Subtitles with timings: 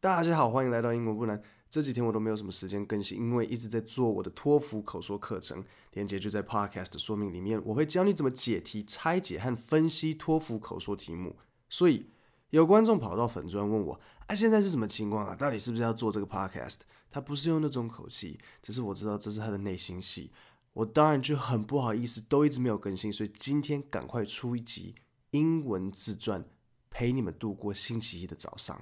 [0.00, 1.42] 大家好，欢迎来到英文不难。
[1.68, 7.60] 这几天我都没有什么时间更新，因为一直在做我的托福口说课程，链接就在 Podcast 的说明里面。
[7.64, 11.36] 我会教你怎么解题、拆解和分析托福口说题目。
[11.68, 12.06] 所以
[12.50, 15.34] 有观众跑到粉专问我：“啊，现在是什么情况啊？
[15.34, 16.76] 到底是不是要做这个 Podcast？”
[17.10, 20.30] 他不是用那种口气，只是我知道这是他的内心戏。
[20.74, 24.94] 我当然就很不好意思，都一直没有更新，所以今天赶快出一集
[25.32, 26.44] 英文自传，
[26.88, 28.80] 陪你们度过星期一的早上。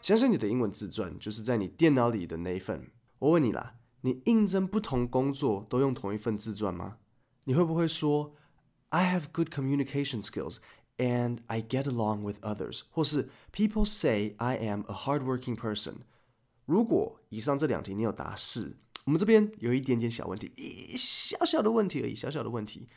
[0.00, 2.90] 相信你的英文自传就是在你电脑里的那一份。
[3.18, 6.96] 我问你啦，你应征不同工作都用同一份自传吗？
[7.44, 8.34] 你会不会说
[8.88, 10.60] I have good communication skills
[10.96, 15.96] and I get along with others，或是 People say I am a hardworking person？
[16.64, 22.88] 如果以上这两题你有答是，我们这边有一点点小问题，一小小的问题而已，小小的问题。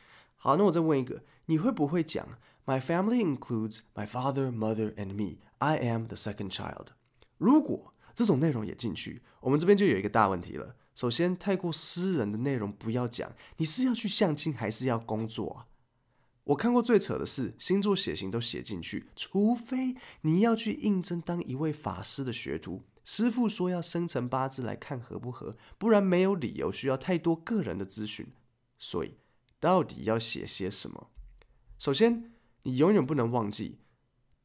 [0.44, 2.27] 好，那我再问一个，你会不会讲
[2.66, 5.38] My family includes my father, mother, and me.
[5.59, 6.88] I am the second child.
[7.38, 10.75] 如果这种内容也进去，我们这边就有一个大问题了。
[10.95, 13.31] 首先，太过私人的内容不要讲。
[13.58, 15.67] 你是要去相亲还是要工作啊？
[16.45, 28.34] 我看过最扯的是星座血型都写进去，除非你要去应征当一位法师的学徒，师傅说要生辰八字来看合不合，不然没有理由需要太多个人的资讯。
[28.80, 29.17] 所以，
[29.62, 31.12] 到底要写些什么？
[31.78, 33.78] 首先，你永远不能忘记。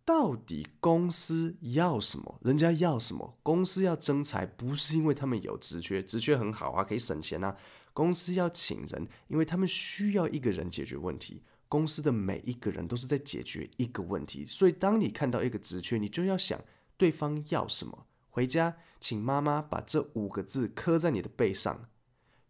[0.04, 2.38] 到底公司要什么？
[2.42, 3.36] 人家要什么？
[3.42, 7.56] 公司要增财，不是因为他们有职缺，职缺很好啊，可以省钱啊。
[7.92, 11.42] 公司要请人，因为他们需要一个人解决问题。
[11.66, 16.62] 公司的每一个人都是在解决一个问题，所以当你看到一个职缺，你就要想
[16.96, 18.06] 对方要什么。
[18.28, 21.88] 回家请妈妈把这五个字刻在你的背上：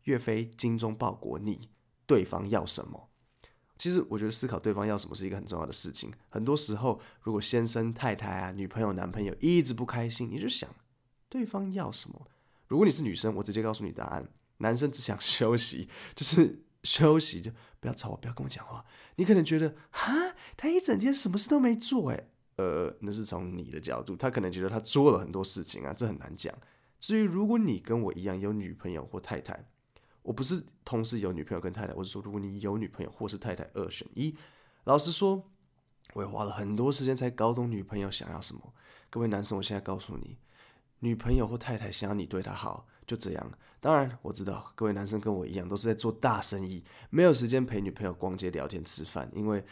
[0.02, 1.70] 岳飞精忠报国，你
[2.06, 3.08] 对方要什么？
[3.76, 6.10] 其实我觉得思考对方要什么是一个很重要的事情。
[6.30, 10.70] 很多时候，如果先生、太太啊、女朋友、男朋友一直不开心，你就想
[11.28, 12.26] 对方要什么。
[12.68, 14.26] 如果你是女生，我直接告诉你答案：
[14.58, 18.82] 男生只想 休息，就是 休息，就不要吵我，不要跟我讲话。
[19.16, 26.54] 你可能觉得，哈，他一整天什么事都没做，诶，呃，那是从你的角度，他可能觉得他做了很多事情啊，这很难讲。
[26.98, 29.68] 至于如果你跟我一样有女朋友或太太，
[30.26, 34.34] 我不是同时有女朋友跟太太，我是说，如果你有女朋友或是太太二选一，
[34.82, 35.48] 老实说，
[36.14, 38.74] 我也花了很多时间才搞懂女朋友想要什么。
[39.08, 40.36] 各位男生，我现在告诉你，
[40.98, 43.52] 女朋友或太太想要你对她好，就这样。
[43.78, 49.64] 当然，我知道各位男生跟我一样，都是在做大生意，没有时间陪女朋友逛街、聊天、吃饭，因为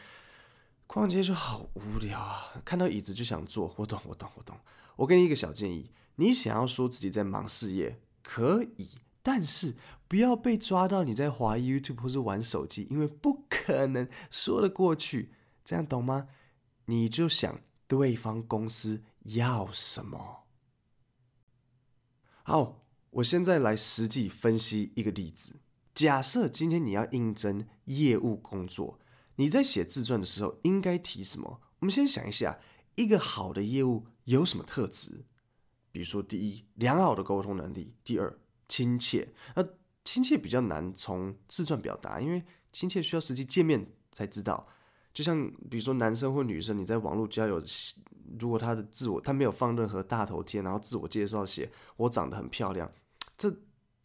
[0.86, 3.74] 逛街就好无聊啊，看到椅子就想坐。
[3.76, 4.56] 我懂，我懂，我懂。
[4.94, 8.90] 我给你一个小建议，你想要说自己在忙事业，可以。
[9.24, 9.74] 但是
[10.06, 15.32] 不要被抓到你在滑 YouTube 或是玩手机，因为不可能说得过去，
[15.64, 16.28] 这样懂吗？
[16.84, 17.58] 你就想
[17.88, 20.44] 对方公司要什么。
[22.42, 25.56] 好，我现在来实际分析一个例子。
[25.94, 28.98] 假设今天你要应征业务工作，
[29.36, 31.62] 你在写自传的时候应该提什么？
[31.78, 32.60] 我们先想一下，
[32.96, 35.24] 一个好的业务有什么特质？
[35.90, 38.38] 比如说，第一，良好的沟通能力；第二，
[38.74, 39.64] 亲切，那
[40.04, 42.42] 亲切比较难从自传表达，因为
[42.72, 44.66] 亲切需要实际见面才知道。
[45.12, 47.62] 就像比如说男生或女生，你在网络交友，
[48.40, 52.90] 如果他的自我他没有放任何大头贴，然后自我介绍写我长得很漂亮，
[53.36, 53.56] 这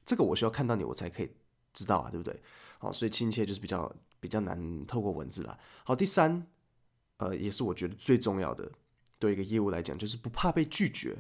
[0.06, 1.32] 这个我需要看到你我才可以
[1.74, 2.40] 知道啊，对不对？
[2.78, 5.58] 好，所以亲切就是比较比较难透过文字啦。
[5.84, 6.46] 好，第三，
[7.18, 8.72] 呃，也是我觉得最重要的，
[9.18, 11.18] 对一个业务来讲，就是不怕被拒绝。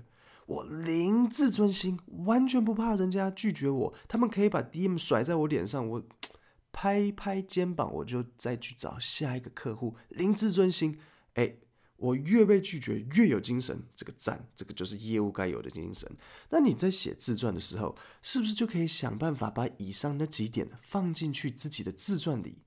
[0.49, 3.93] 我零自尊心，完全不怕人家拒绝我。
[4.07, 6.03] 他们可以把 DM 甩在我脸上，我
[6.73, 9.95] 拍拍肩膀，我就再去找下一个客户。
[10.09, 10.97] 零自尊心，
[11.35, 11.57] 哎，
[11.97, 16.11] 我越被拒绝越有精神，这个赞，这个就是业务该有的精神。
[16.49, 22.63] 那你在写自传的时候，是不是就可以想办法把以上那几点放进去自己的自传里？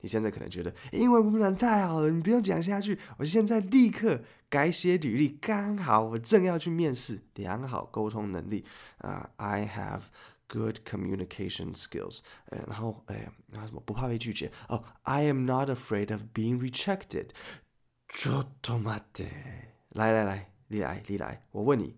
[0.00, 2.98] 你现在可能觉得英文不难太好了，你不用讲下去。
[3.16, 7.22] 我现在立刻改写履历，刚好我正要去面试。
[7.36, 8.64] 良好沟通能力
[8.98, 10.02] 啊、uh,，I have
[10.46, 12.20] good communication skills。
[12.50, 17.28] 然后哎，然后什么不怕被拒绝哦、oh,，I am not afraid of being rejected。
[18.06, 19.26] ちょっと待って，
[19.88, 21.96] 来来来，你来你来，我问你，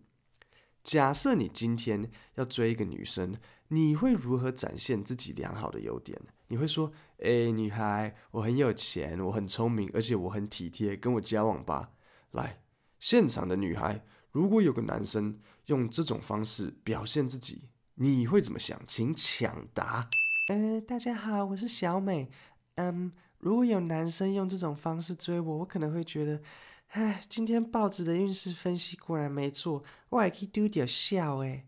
[0.85, 3.35] 假设你今天要追一个女生，
[3.69, 6.17] 你会如何展现自己良好的优点？
[6.52, 6.92] 你会说
[7.24, 11.92] ：“哎，女孩，我很有钱，我很聪明，而且我很体贴，跟我交往吧。”
[12.32, 12.62] 来，
[13.00, 18.78] 现场的女孩，如果有个男生用这种方式表现自己，你会怎么想？
[18.86, 20.10] 请抢答。
[20.50, 22.30] 呃，大家好，我是小美。
[22.76, 26.42] 嗯，如果有男生用这种方式追我，我可能会觉得，
[26.90, 31.66] 唉，今天报纸的运势分析果然没错，我还可以丢点笑诶。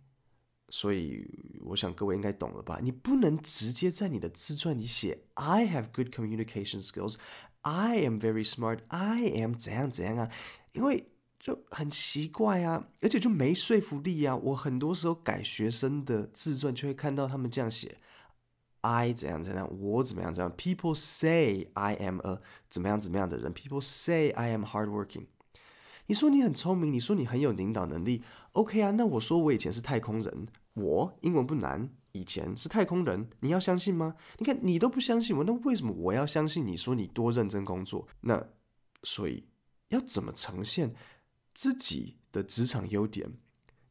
[0.75, 1.23] 所以，
[1.65, 2.79] 我想各位应该懂了吧？
[2.81, 7.17] 你不能直接在你的自传里写 "I have good communication skills,
[7.61, 10.31] I am very smart, I am 怎样怎样啊，
[10.71, 14.35] 因为就很奇怪啊，而且就没说服力啊。
[14.35, 17.99] 我很多时候改学生的自传，就会看到他们这样写。
[18.81, 20.51] I 怎样怎样，我怎么样怎样。
[20.57, 22.41] People say I am a
[22.71, 23.53] 怎么样怎么样的人。
[23.53, 25.27] People say I am hardworking。
[26.07, 28.21] 你说你很聪明，你说你很有领导能力
[28.51, 28.91] ，OK 啊？
[28.91, 34.15] 那我说我以前是太空人，我英文不难，以前是太空人，你要相信吗？
[34.37, 38.07] 你看你都不相信我，那为什么我要相信你说你多认真工作？
[38.21, 38.49] 那
[39.03, 39.47] 所以
[39.89, 40.93] 要怎么呈现
[41.53, 43.31] 自己的职场优点？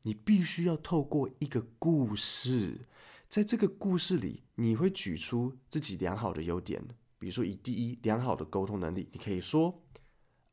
[0.02, 2.80] 你必须要透过一个故事。
[3.28, 6.84] 在这个故事里，你会举出自己良好的优点，
[7.18, 9.82] 比如说以第一，良好的沟通能力，你可以说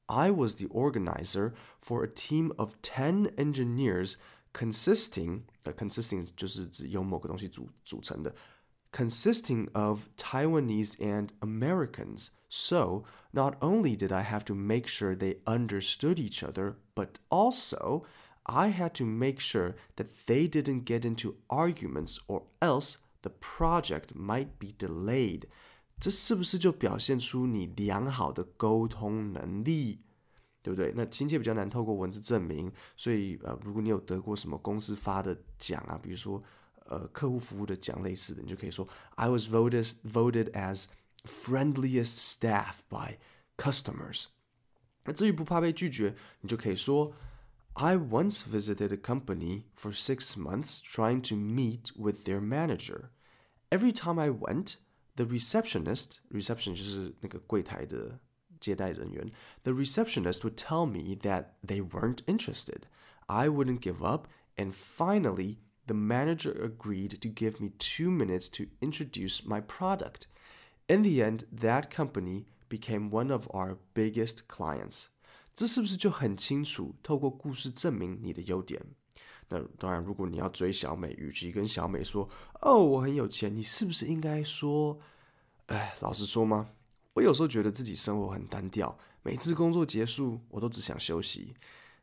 [0.09, 4.17] ，I was the organizer for a team of ten engineers
[4.53, 8.35] consisting，呃，consisting 就是指由某个东西组组成的，
[8.93, 12.29] consisting of Taiwanese and Americans.
[12.49, 18.05] So not only did I have to make sure they understood each other, but also
[18.45, 24.15] I had to make sure that they didn't get into arguments or else the project
[24.15, 25.49] might be delayed.
[26.01, 30.01] 这是不是就表现出你良好的沟通能力？
[30.63, 30.93] 对不对？
[30.97, 36.43] 那亲切比较难透过文字证明，所以呃，如果你有得过什么公司发的奖啊，比如说
[36.87, 40.87] 呃客户服务的奖类似的，你就可以说 I was voted voted as
[41.25, 43.19] friendliest staff by
[43.57, 44.27] customers。
[45.05, 47.13] 那至于不怕被拒绝，你就可以说。
[47.77, 53.11] I once visited a company for six months trying to meet with their manager.
[53.69, 54.77] Every time I went,
[55.19, 58.19] the receptionist, reception 就是那个柜台的
[58.61, 59.31] 接待人员,
[59.63, 62.83] the receptionist would tell me that they weren't interested.
[63.27, 64.27] I wouldn't give up,
[64.57, 70.27] and finally, the manager agreed to give me two minutes to introduce my product.
[70.87, 75.07] In the end, that company became one of our biggest clients.
[75.55, 76.97] 这是不是就很清楚？
[77.03, 78.81] 透过故事证明你的优点。
[79.50, 82.30] 那当然，如果你要追小美，与其跟小美说
[82.62, 85.00] “哦，我很有钱”，你是不是应该说
[85.68, 86.70] ：“哎，老实说吗？
[87.14, 91.56] 我有时候觉得自己生活很单调，每次工作结束，我都只想休息。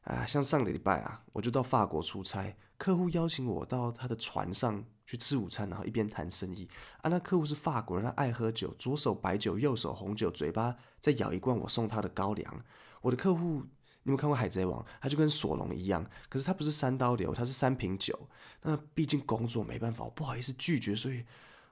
[0.03, 6.69] 啊，像上个礼拜啊，我就到法国出差，客户邀请我到他的船上去吃午餐，然后一边谈生意。
[7.03, 12.65] 啊，那客户是法国人，他爱喝酒，左手白酒，右手红酒，嘴巴再咬一罐我送他的高粱。”
[13.03, 13.63] 我的客户，
[14.07, 14.81] 你有看过《海贼王》？
[15.01, 18.29] 他就跟索隆一样，可是他不是三刀流，他是三瓶酒。
[18.63, 21.25] 那毕竟工作没办法，我不好意思拒绝，所以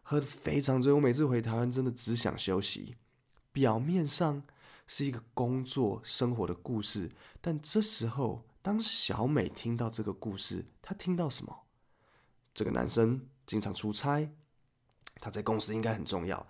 [0.02, 0.92] 喝得非常醉。
[0.92, 2.96] 我每次回台湾，真的只想休息。
[3.52, 4.42] 表面上
[4.88, 11.66] 是一个工作生活的故事，但这时候，当小美听到这个故事，她听到什么？
[12.52, 14.28] 这个男生经常出差，
[15.20, 16.44] 他在公司应该很重要。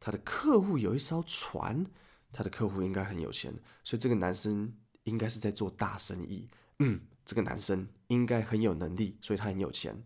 [0.00, 1.84] 他的客户有一艘船。
[2.30, 3.50] 他的客户应该很有钱，
[3.82, 4.70] 所以这个男生
[5.04, 6.48] 应该是在做大生意。
[6.78, 10.04] 嗯，这个男生应该很有能力，所以他很有钱，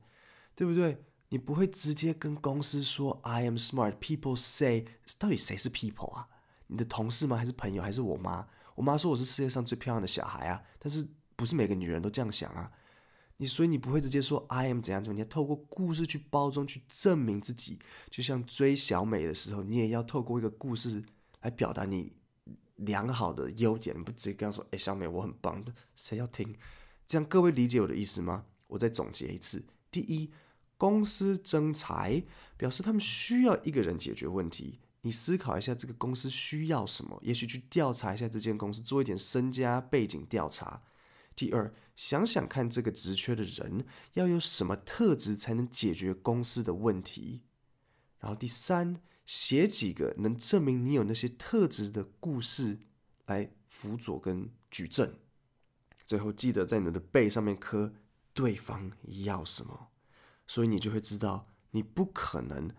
[0.55, 1.05] 对不对？
[1.29, 3.99] 你不会直接跟公司说 “I am smart”。
[3.99, 4.87] People say，
[5.19, 6.29] 到底谁是 people 啊？
[6.67, 7.37] 你的同事吗？
[7.37, 7.83] 还是朋友？
[7.83, 8.47] 还是我妈？
[8.75, 12.71] 我妈说我是世界上最漂亮的小孩啊，但是不是每个女人都这样想啊？
[13.39, 17.79] 你所以你不会直接说 “I am 怎样怎样”，你要透过故事去包装，去证明自己。
[18.11, 21.03] 就像追小美的时候，你也要透过一个故事。
[21.43, 22.13] 来表达你
[22.85, 26.55] 良好的优点，你不直接跟他说：“哎，小美，我很棒的。”谁要听？
[27.07, 28.45] 这样各位理解我的意思吗？
[28.67, 30.31] 我再总结一次：第一，
[30.77, 32.23] 公司征才
[32.57, 34.81] 表示他们需要一个人解决问题。
[35.03, 37.19] 你思考一下，这个公司需要什么？
[37.23, 40.83] 也许去调查一下这间公司，做一点身家背景调查。
[41.35, 43.85] 第二，想想看，这个职缺的人
[44.15, 47.43] 要有什么特质才能解决公司的问题？
[48.19, 49.03] 然后第三。
[49.33, 52.81] 写几个能证明你有那些特质的故事
[53.25, 55.15] 来辅佐跟举证，
[56.05, 57.95] 最后记得在你的背上面刻
[58.35, 58.93] 对方
[59.25, 59.89] 要什么，
[60.47, 62.71] 所以你就会知道你不可能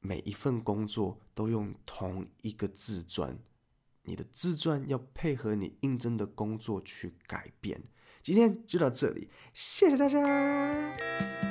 [0.00, 3.38] 每一份工作都用同一个自传，
[4.02, 7.82] 你的自传要配合你应征的工作去改变。
[8.22, 11.45] 今天就到这里，谢谢大家。